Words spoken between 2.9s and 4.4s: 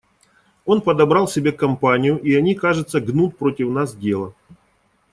гнут против нас дело.